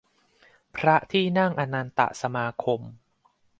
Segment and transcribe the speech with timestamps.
[0.75, 2.81] พระที่นั่งอนันตสมาคม